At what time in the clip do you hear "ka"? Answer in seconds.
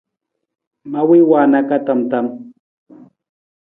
1.69-1.77